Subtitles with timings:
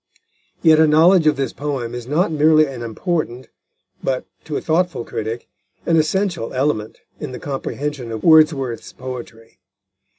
[0.63, 3.49] Yet a knowledge of this poem is not merely an important,
[4.03, 5.47] but, to a thoughtful critic,
[5.85, 9.59] an essential element in the comprehension of Wordsworth's poetry.